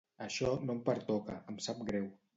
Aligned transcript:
Això 0.27 0.53
no 0.63 0.75
em 0.77 0.81
pertoca, 0.89 1.37
em 1.55 1.63
sap 1.67 1.85
greu. 1.93 2.13